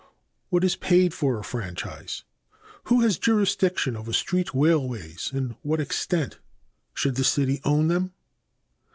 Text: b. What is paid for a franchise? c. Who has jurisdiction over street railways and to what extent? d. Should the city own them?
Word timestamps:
b. 0.01 0.05
What 0.49 0.63
is 0.63 0.75
paid 0.75 1.13
for 1.13 1.37
a 1.37 1.43
franchise? 1.43 2.23
c. 2.23 2.23
Who 2.85 3.01
has 3.01 3.19
jurisdiction 3.19 3.95
over 3.95 4.11
street 4.13 4.49
railways 4.51 5.29
and 5.31 5.51
to 5.51 5.57
what 5.61 5.79
extent? 5.79 6.39
d. 6.39 6.39
Should 6.95 7.17
the 7.17 7.23
city 7.23 7.61
own 7.63 7.87
them? 7.87 8.11